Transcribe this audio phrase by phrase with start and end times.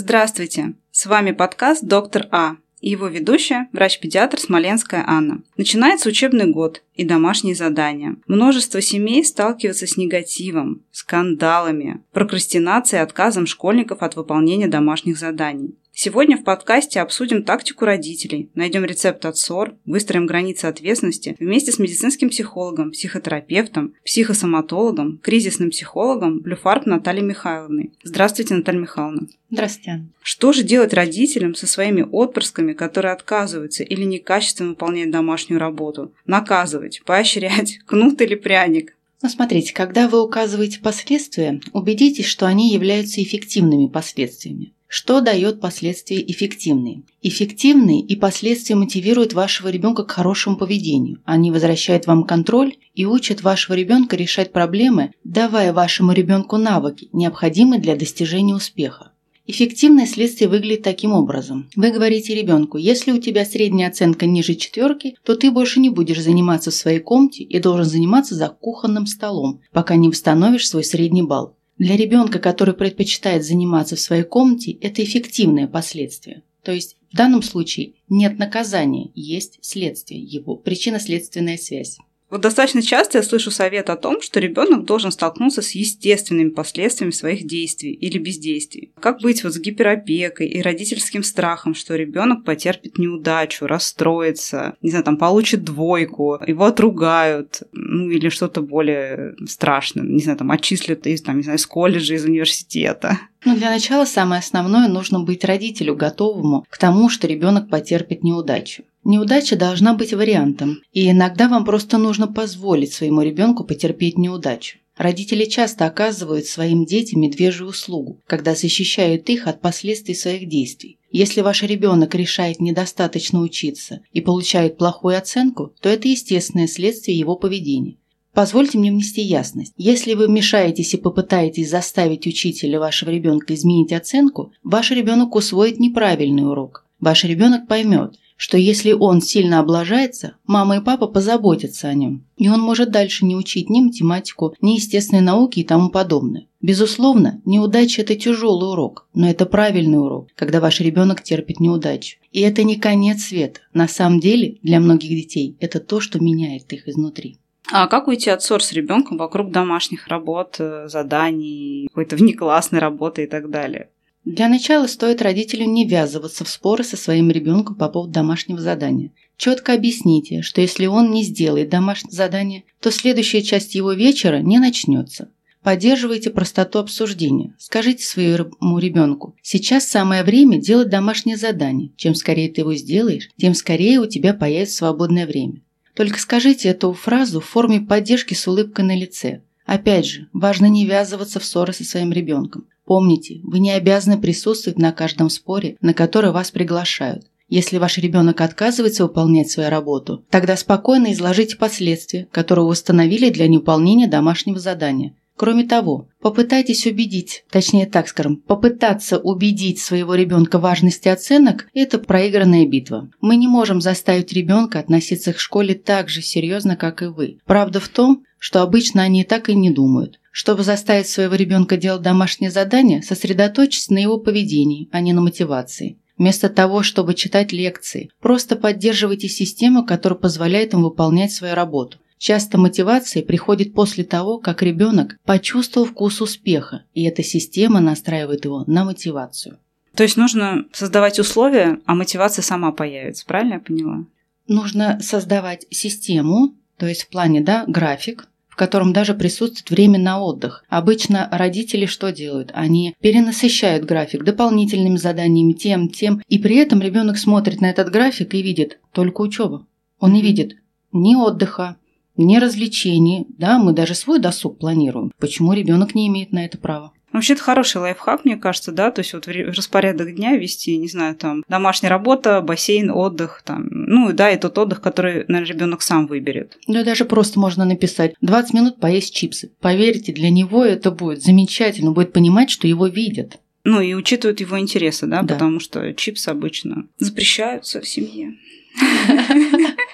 [0.00, 0.74] Здравствуйте!
[0.92, 5.42] С вами подкаст «Доктор А» и его ведущая, врач-педиатр Смоленская Анна.
[5.56, 8.14] Начинается учебный год и домашние задания.
[8.28, 15.74] Множество семей сталкиваются с негативом, скандалами, прокрастинацией и отказом школьников от выполнения домашних заданий.
[16.00, 21.80] Сегодня в подкасте обсудим тактику родителей, найдем рецепт от ссор, выстроим границы ответственности вместе с
[21.80, 27.90] медицинским психологом, психотерапевтом, психосоматологом, кризисным психологом Блюфарб Натальей Михайловной.
[28.04, 29.26] Здравствуйте, Наталья Михайловна.
[29.50, 30.06] Здравствуйте.
[30.22, 36.14] Что же делать родителям со своими отпрысками, которые отказываются или некачественно выполняют домашнюю работу?
[36.26, 38.96] Наказывать, поощрять, кнут или пряник?
[39.20, 44.74] Ну, смотрите, когда вы указываете последствия, убедитесь, что они являются эффективными последствиями.
[44.90, 47.02] Что дает последствия эффективные?
[47.20, 51.20] Эффективные и последствия мотивируют вашего ребенка к хорошему поведению.
[51.26, 57.82] Они возвращают вам контроль и учат вашего ребенка решать проблемы, давая вашему ребенку навыки, необходимые
[57.82, 59.12] для достижения успеха.
[59.46, 61.68] Эффективное следствие выглядит таким образом.
[61.76, 66.22] Вы говорите ребенку, если у тебя средняя оценка ниже четверки, то ты больше не будешь
[66.22, 71.22] заниматься в своей комнате и должен заниматься за кухонным столом, пока не восстановишь свой средний
[71.22, 71.57] балл.
[71.78, 76.42] Для ребенка, который предпочитает заниматься в своей комнате, это эффективное последствие.
[76.62, 81.98] То есть в данном случае нет наказания, есть следствие, его причинно-следственная связь.
[82.30, 87.10] Вот достаточно часто я слышу совет о том, что ребенок должен столкнуться с естественными последствиями
[87.10, 88.92] своих действий или бездействий.
[89.00, 95.04] Как быть вот с гиперопекой и родительским страхом, что ребенок потерпит неудачу, расстроится, не знаю,
[95.04, 101.22] там получит двойку, его отругают, ну или что-то более страшное, не знаю, там отчислят из,
[101.22, 103.18] там, не знаю, из колледжа, из университета.
[103.44, 108.82] Ну, для начала самое основное нужно быть родителю готовому к тому, что ребенок потерпит неудачу.
[109.08, 114.80] Неудача должна быть вариантом, и иногда вам просто нужно позволить своему ребенку потерпеть неудачу.
[114.98, 120.98] Родители часто оказывают своим детям медвежью услугу, когда защищают их от последствий своих действий.
[121.10, 127.34] Если ваш ребенок решает недостаточно учиться и получает плохую оценку, то это естественное следствие его
[127.34, 127.96] поведения.
[128.34, 129.72] Позвольте мне внести ясность.
[129.78, 136.46] Если вы вмешаетесь и попытаетесь заставить учителя вашего ребенка изменить оценку, ваш ребенок усвоит неправильный
[136.46, 136.84] урок.
[137.00, 142.48] Ваш ребенок поймет, что если он сильно облажается, мама и папа позаботятся о нем, и
[142.48, 146.46] он может дальше не учить ни математику, ни естественные науки и тому подобное.
[146.62, 152.18] Безусловно, неудача– это тяжелый урок, но это правильный урок, когда ваш ребенок терпит неудачу.
[152.32, 153.60] И это не конец света.
[153.74, 157.38] На самом деле, для многих детей это то, что меняет их изнутри.
[157.70, 163.24] А как уйти от ссор с ребенком вокруг домашних работ, э, заданий, какой-то внеклассной работы
[163.24, 163.90] и так далее?
[164.28, 169.10] Для начала стоит родителю не ввязываться в споры со своим ребенком по поводу домашнего задания.
[169.38, 174.58] Четко объясните, что если он не сделает домашнее задание, то следующая часть его вечера не
[174.58, 175.30] начнется.
[175.62, 177.54] Поддерживайте простоту обсуждения.
[177.58, 181.90] Скажите своему ребенку, сейчас самое время делать домашнее задание.
[181.96, 185.62] Чем скорее ты его сделаешь, тем скорее у тебя появится свободное время.
[185.94, 189.40] Только скажите эту фразу в форме поддержки с улыбкой на лице.
[189.68, 192.64] Опять же, важно не ввязываться в ссоры со своим ребенком.
[192.86, 197.26] Помните, вы не обязаны присутствовать на каждом споре, на который вас приглашают.
[197.50, 204.08] Если ваш ребенок отказывается выполнять свою работу, тогда спокойно изложите последствия, которые установили для невыполнения
[204.08, 205.14] домашнего задания.
[205.36, 212.66] Кроме того, попытайтесь убедить, точнее так скажем, попытаться убедить своего ребенка важности оценок– это проигранная
[212.66, 213.08] битва.
[213.20, 217.38] Мы не можем заставить ребенка относиться к школе так же серьезно, как и вы.
[217.46, 220.20] Правда в том, что обычно они так и не думают.
[220.30, 225.98] Чтобы заставить своего ребенка делать домашнее задание, сосредоточьтесь на его поведении, а не на мотивации.
[226.16, 231.98] Вместо того, чтобы читать лекции, просто поддерживайте систему, которая позволяет им выполнять свою работу.
[232.18, 238.64] Часто мотивация приходит после того, как ребенок почувствовал вкус успеха, и эта система настраивает его
[238.66, 239.58] на мотивацию.
[239.94, 244.04] То есть нужно создавать условия, а мотивация сама появится, правильно я поняла?
[244.48, 250.20] Нужно создавать систему, то есть в плане, да, график, в котором даже присутствует время на
[250.20, 250.64] отдых.
[250.68, 252.50] Обычно родители что делают?
[252.54, 258.34] Они перенасыщают график дополнительными заданиями, тем, тем, и при этом ребенок смотрит на этот график
[258.34, 259.66] и видит только учебу.
[260.00, 260.56] Он не видит
[260.92, 261.76] ни отдыха,
[262.16, 263.26] ни развлечений.
[263.28, 265.12] Да, мы даже свой досуг планируем.
[265.18, 266.92] Почему ребенок не имеет на это права?
[267.18, 271.16] Вообще, это хороший лайфхак, мне кажется, да, то есть вот распорядок дня вести, не знаю,
[271.16, 276.06] там, домашняя работа, бассейн, отдых, там, ну, да, и тот отдых, который, наверное, ребенок сам
[276.06, 276.56] выберет.
[276.68, 279.50] Да, даже просто можно написать 20 минут поесть чипсы.
[279.60, 283.40] Поверьте, для него это будет замечательно, будет понимать, что его видят.
[283.64, 285.34] Ну, и учитывают его интересы, да, да.
[285.34, 288.34] потому что чипсы обычно запрещаются в семье.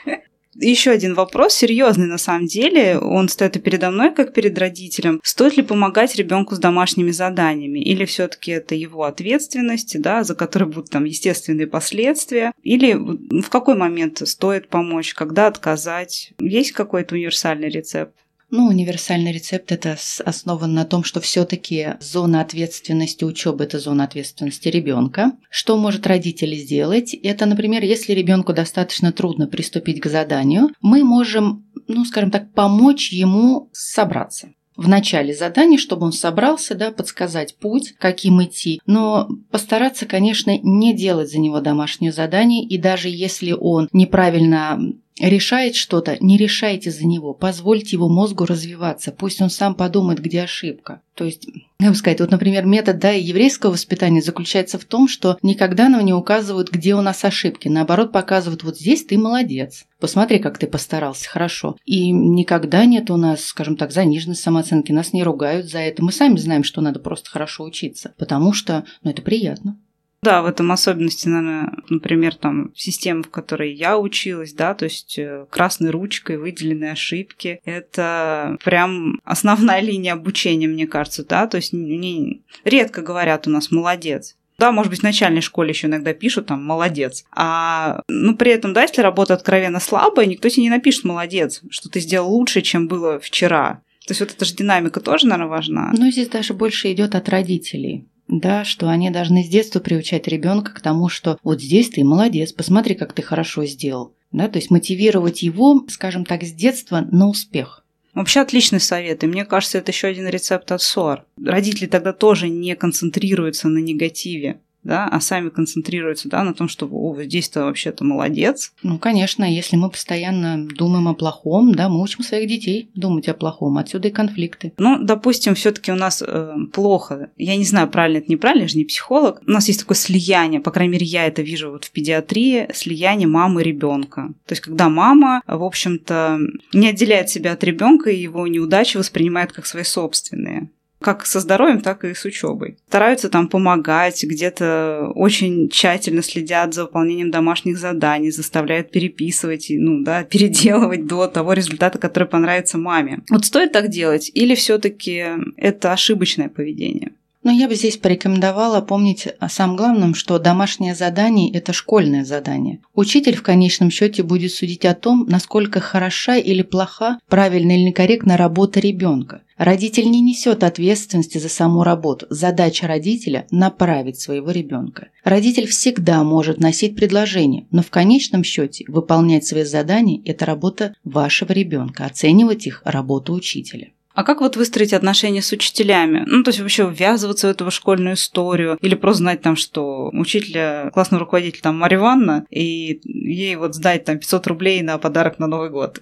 [0.56, 2.98] Еще один вопрос, серьезный на самом деле.
[2.98, 5.20] Он стоит и передо мной, как перед родителем.
[5.22, 7.80] Стоит ли помогать ребенку с домашними заданиями?
[7.80, 12.52] Или все-таки это его ответственность, да, за которой будут там естественные последствия?
[12.62, 16.32] Или в какой момент стоит помочь, когда отказать?
[16.38, 18.14] Есть какой-то универсальный рецепт?
[18.50, 24.68] Ну, универсальный рецепт это основан на том, что все-таки зона ответственности учебы это зона ответственности
[24.68, 25.32] ребенка.
[25.50, 27.14] Что может родители сделать?
[27.14, 33.12] Это, например, если ребенку достаточно трудно приступить к заданию, мы можем, ну, скажем так, помочь
[33.12, 40.06] ему собраться в начале задания, чтобы он собрался, да, подсказать путь, каким идти, но постараться,
[40.06, 44.80] конечно, не делать за него домашнее задание, и даже если он неправильно
[45.18, 50.42] решает что-то, не решайте за него, позвольте его мозгу развиваться, пусть он сам подумает, где
[50.42, 51.02] ошибка.
[51.14, 51.46] То есть,
[51.78, 56.04] я бы сказать, вот, например, метод да, еврейского воспитания заключается в том, что никогда нам
[56.04, 60.66] не указывают, где у нас ошибки, наоборот, показывают, вот здесь ты молодец, посмотри, как ты
[60.66, 61.76] постарался, хорошо.
[61.84, 66.10] И никогда нет у нас, скажем так, заниженной самооценки, нас не ругают за это, мы
[66.10, 69.78] сами знаем, что надо просто хорошо учиться, потому что, ну, это приятно.
[70.24, 75.18] Да, в этом особенности, наверное, например, там система, в которой я училась, да, то есть
[75.18, 81.74] э, красной ручкой выделенные ошибки, это прям основная линия обучения, мне кажется, да, то есть
[81.74, 84.36] не, редко говорят у нас «молодец».
[84.56, 87.26] Да, может быть, в начальной школе еще иногда пишут там «молодец».
[87.30, 91.90] А, ну, при этом, да, если работа откровенно слабая, никто тебе не напишет «молодец», что
[91.90, 93.82] ты сделал лучше, чем было вчера.
[94.06, 95.92] То есть вот эта же динамика тоже, наверное, важна.
[95.94, 100.72] Ну, здесь даже больше идет от родителей да, что они должны с детства приучать ребенка
[100.72, 104.14] к тому, что вот здесь ты молодец, посмотри, как ты хорошо сделал.
[104.32, 107.84] Да, то есть мотивировать его, скажем так, с детства на успех.
[108.14, 111.24] Вообще отличный совет, и мне кажется, это еще один рецепт от ссор.
[111.42, 116.88] Родители тогда тоже не концентрируются на негативе да, а сами концентрируются, да, на том, что
[116.90, 118.72] о, здесь-то вообще-то молодец.
[118.82, 123.34] Ну, конечно, если мы постоянно думаем о плохом, да, мы учим своих детей думать о
[123.34, 124.72] плохом, отсюда и конфликты.
[124.78, 128.78] Ну, допустим, все-таки у нас э, плохо, я не знаю, правильно это неправильно, я же
[128.78, 131.90] не психолог, у нас есть такое слияние, по крайней мере, я это вижу вот в
[131.90, 134.34] педиатрии, слияние мамы и ребенка.
[134.46, 136.38] То есть, когда мама, в общем-то,
[136.72, 140.68] не отделяет себя от ребенка и его неудачи воспринимает как свои собственные
[141.04, 142.78] как со здоровьем, так и с учебой.
[142.88, 150.24] Стараются там помогать, где-то очень тщательно следят за выполнением домашних заданий, заставляют переписывать, ну да,
[150.30, 153.22] переделывать до того результата, который понравится маме.
[153.30, 155.24] Вот стоит так делать или все-таки
[155.56, 157.12] это ошибочное поведение?
[157.44, 162.80] Но я бы здесь порекомендовала помнить о самом главном, что домашнее задание– это школьное задание.
[162.94, 168.38] Учитель в конечном счете будет судить о том, насколько хороша или плоха, правильно или некорректна
[168.38, 169.42] работа ребенка.
[169.58, 172.26] Родитель не несет ответственности за саму работу.
[172.30, 175.08] Задача родителя– направить своего ребенка.
[175.22, 181.52] Родитель всегда может носить предложение, но в конечном счете выполнять свои задания– это работа вашего
[181.52, 183.90] ребенка, оценивать их– работа учителя.
[184.14, 186.22] А как вот выстроить отношения с учителями?
[186.26, 190.90] Ну, то есть вообще ввязываться в эту школьную историю или просто знать там, что учителя,
[190.94, 195.48] классный руководитель там Марья Ивановна, и ей вот сдать там 500 рублей на подарок на
[195.48, 196.00] Новый год.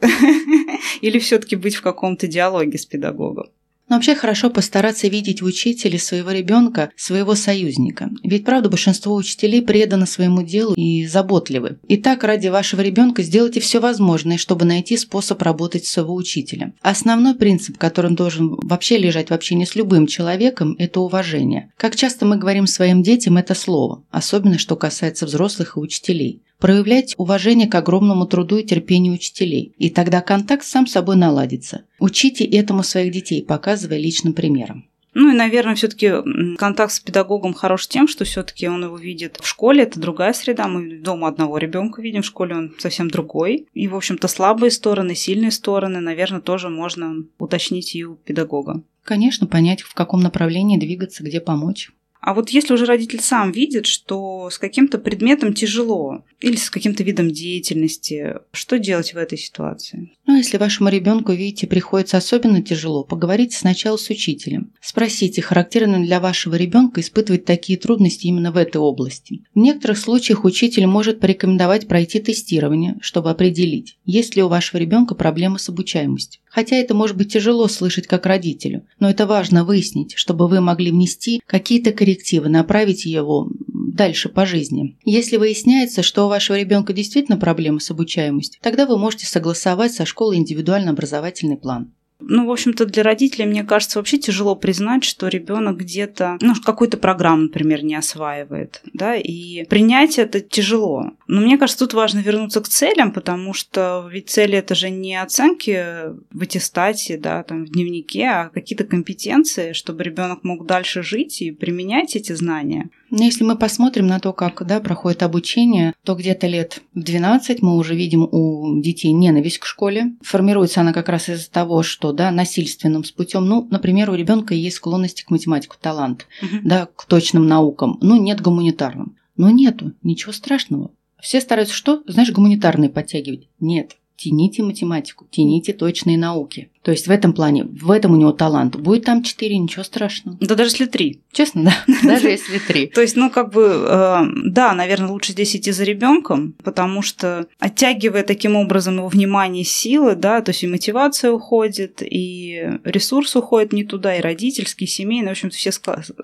[1.00, 3.47] Или все таки быть в каком-то диалоге с педагогом?
[3.93, 8.09] Но вообще хорошо постараться видеть в учителе своего ребенка, своего союзника.
[8.25, 11.79] Ведь, правда, большинство учителей преданы своему делу и заботливы.
[11.89, 16.73] И так ради вашего ребенка сделайте все возможное, чтобы найти способ работать с своего учителя.
[16.81, 21.70] Основной принцип, который должен вообще лежать в общении с любым человеком, это уважение.
[21.77, 27.15] Как часто мы говорим своим детям это слово, особенно что касается взрослых и учителей проявлять
[27.19, 31.83] уважение к огромному труду и терпению учителей, и тогда контакт сам собой наладится.
[31.99, 34.87] Учите этому своих детей, показывая личным примером.
[35.13, 36.13] Ну и, наверное, все-таки
[36.57, 40.69] контакт с педагогом хорош тем, что все-таки он его видит в школе, это другая среда.
[40.69, 43.67] Мы дома одного ребенка видим, в школе он совсем другой.
[43.75, 48.85] И, в общем-то, слабые стороны, сильные стороны, наверное, тоже можно уточнить и у педагога.
[49.03, 51.91] Конечно, понять, в каком направлении двигаться, где помочь.
[52.22, 57.02] А вот если уже родитель сам видит, что с каким-то предметом тяжело или с каким-то
[57.02, 60.12] видом деятельности, что делать в этой ситуации?
[60.24, 64.72] Ну, если вашему ребенку, видите, приходится особенно тяжело, поговорите сначала с учителем.
[64.81, 69.43] Спросите, характерно для вашего ребенка испытывать такие трудности именно в этой области.
[69.52, 75.17] В некоторых случаях учитель может порекомендовать пройти тестирование, чтобы определить, есть ли у вашего ребенка
[75.17, 76.41] проблемы с обучаемостью.
[76.52, 80.91] Хотя это может быть тяжело слышать как родителю, но это важно выяснить, чтобы вы могли
[80.91, 82.12] внести какие-то коррективы,
[82.49, 84.97] направить его дальше по жизни.
[85.05, 90.05] Если выясняется, что у вашего ребенка действительно проблемы с обучаемостью, тогда вы можете согласовать со
[90.05, 91.93] школой индивидуально-образовательный план.
[92.25, 96.97] Ну, в общем-то, для родителей, мне кажется, вообще тяжело признать, что ребенок где-то, ну, какую-то
[96.97, 101.11] программу, например, не осваивает, да, и принять это тяжело.
[101.32, 105.17] Но мне кажется, тут важно вернуться к целям, потому что ведь цели это же не
[105.17, 105.82] оценки
[106.31, 111.51] в аттестате, да, там в дневнике, а какие-то компетенции, чтобы ребенок мог дальше жить и
[111.51, 112.91] применять эти знания.
[113.08, 117.62] Но если мы посмотрим на то, как да, проходит обучение, то где-то лет в 12
[117.62, 120.12] мы уже видим у детей ненависть к школе.
[120.20, 124.77] Формируется она как раз из-за того, что да, насильственным путем, ну, например, у ребенка есть
[124.77, 126.56] склонности к математике, талант, угу.
[126.62, 129.17] да, к точным наукам, ну, нет гуманитарным.
[129.39, 130.91] Но нету, ничего страшного.
[131.22, 132.02] Все стараются что?
[132.06, 133.48] Знаешь, гуманитарные подтягивать.
[133.60, 136.69] Нет, тяните математику, тяните точные науки.
[136.82, 138.74] То есть в этом плане, в этом у него талант.
[138.74, 140.36] Будет там 4, ничего страшного.
[140.41, 141.20] Да даже если 3.
[141.31, 141.94] Честно, да.
[142.02, 142.88] Даже если 3.
[142.88, 147.46] То есть, ну, как бы, э, да, наверное, лучше здесь идти за ребенком, потому что
[147.60, 153.72] оттягивая таким образом его внимание, силы, да, то есть и мотивация уходит, и ресурс уходит
[153.72, 155.29] не туда, и родительский, и семейный.
[155.29, 155.70] В общем-то, все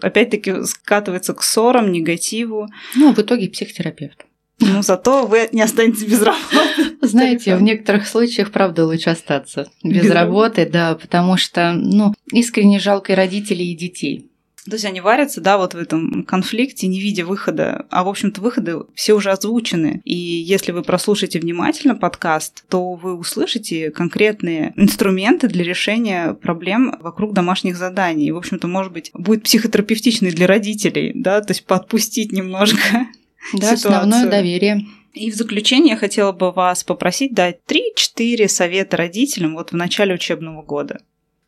[0.03, 2.69] опять-таки скатывается к ссорам, негативу.
[2.97, 4.25] Ну, в итоге психотерапевт.
[4.61, 6.97] Ну, зато вы не останетесь без работы.
[7.03, 12.15] Знаете, в некоторых случаях, правда, лучше остаться без, без работы, работы, да, потому что, ну,
[12.33, 14.29] искренне жалко и родителей, и детей.
[14.69, 17.87] То есть они варятся, да, вот в этом конфликте, не видя выхода.
[17.91, 20.03] А, в общем-то, выходы все уже озвучены.
[20.05, 27.33] И если вы прослушаете внимательно подкаст, то вы услышите конкретные инструменты для решения проблем вокруг
[27.33, 28.27] домашних заданий.
[28.27, 33.07] И, в общем-то, может быть, будет психотерапевтичный для родителей, да, то есть подпустить немножко
[33.53, 33.97] да, ситуацию.
[33.97, 34.87] основное доверие.
[35.15, 40.15] И в заключение я хотела бы вас попросить дать 3-4 совета родителям вот в начале
[40.15, 41.01] учебного года.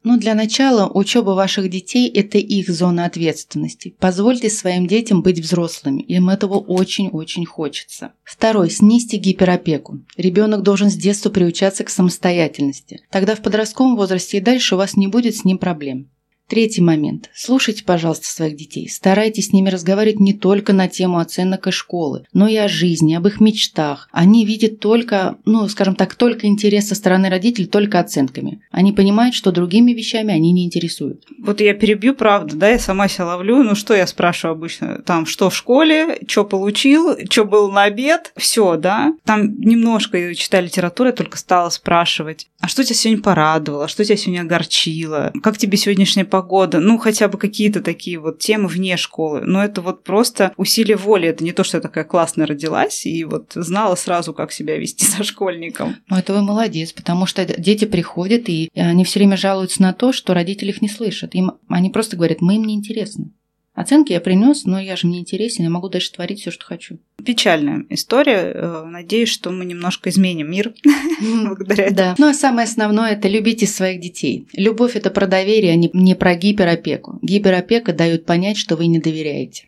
[0.03, 3.95] Ну, для начала, учеба ваших детей– это их зона ответственности.
[3.99, 8.15] Позвольте своим детям быть взрослыми, им этого очень-очень хочется.
[8.25, 10.01] Второй– снизьте гиперопеку.
[10.17, 13.03] Ребенок должен с детства приучаться к самостоятельности.
[13.11, 16.09] Тогда в подростковом возрасте и дальше у вас не будет с ним проблем.
[16.51, 17.31] Третий момент.
[17.33, 18.89] Слушайте, пожалуйста, своих детей.
[18.89, 23.15] Старайтесь с ними разговаривать не только на тему оценок и школы, но и о жизни,
[23.15, 24.09] об их мечтах.
[24.11, 28.61] Они видят только, ну, скажем так, только интерес со стороны родителей, только оценками.
[28.73, 31.25] Они понимают, что другими вещами они не интересуют.
[31.39, 33.63] Вот я перебью, правда, да, я сама себя ловлю.
[33.63, 35.03] Ну, что я спрашиваю обычно?
[35.07, 39.15] Там, что в школе, что получил, что был на обед, все, да.
[39.25, 44.17] Там немножко, читая литературу, я только стала спрашивать, а что тебя сегодня порадовало, что тебя
[44.17, 48.97] сегодня огорчило, как тебе сегодняшняя погода, погода, ну хотя бы какие-то такие вот темы вне
[48.97, 49.43] школы.
[49.43, 51.29] Но это вот просто усилие воли.
[51.29, 55.05] Это не то, что я такая классная родилась и вот знала сразу, как себя вести
[55.17, 55.97] со школьником.
[56.09, 60.13] Ну это вы молодец, потому что дети приходят и они все время жалуются на то,
[60.13, 61.35] что родители их не слышат.
[61.35, 63.33] Им, они просто говорят, мы им не интересны.
[63.81, 66.99] Оценки я принес, но я же мне интересен, я могу дальше творить все, что хочу.
[67.25, 68.53] Печальная история.
[68.55, 70.75] Э, надеюсь, что мы немножко изменим мир
[71.47, 71.97] благодаря этому.
[71.97, 72.15] Да.
[72.19, 74.47] Ну а самое основное– это любите своих детей.
[74.53, 77.19] Любовь– это про доверие, а не про гиперопеку.
[77.23, 79.65] Гиперопека дает понять, что вы не доверяете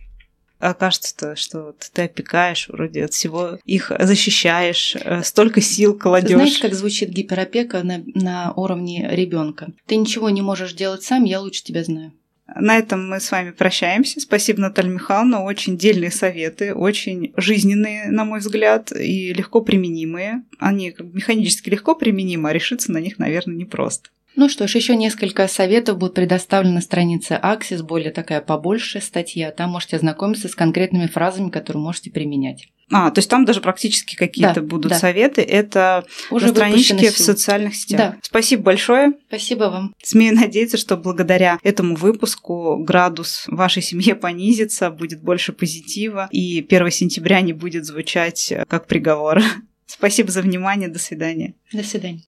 [0.58, 6.30] окажется, что вот ты опекаешь, вроде от всего их защищаешь, э, столько сил кладешь.
[6.30, 9.72] Знаешь, как звучит гиперопека на, на уровне ребенка?
[9.86, 12.12] Ты ничего не можешь делать сам, я лучше тебя знаю.
[12.54, 14.20] На этом мы с вами прощаемся.
[14.20, 15.42] Спасибо, Наталья Михайловна.
[15.42, 20.42] Очень дельные советы, очень жизненные, на мой взгляд, и легко применимые.
[20.58, 24.10] Они механически легко применимы, а решиться на них, наверное, непросто.
[24.34, 29.50] Ну что ж, еще несколько советов будут предоставлены на странице Axis, более такая побольше статья.
[29.50, 32.68] Там можете ознакомиться с конкретными фразами, которые можете применять.
[32.90, 34.98] А, то есть там даже практически какие-то да, будут да.
[34.98, 35.40] советы.
[35.40, 37.98] Это Уже на страничке в социальных сетях.
[37.98, 38.16] Да.
[38.20, 39.14] Спасибо большое.
[39.28, 39.94] Спасибо вам.
[40.02, 46.90] Смею надеяться, что благодаря этому выпуску градус вашей семье понизится, будет больше позитива, и 1
[46.90, 49.40] сентября не будет звучать как приговор.
[49.86, 50.88] Спасибо за внимание.
[50.88, 51.54] До свидания.
[51.72, 52.22] До свидания.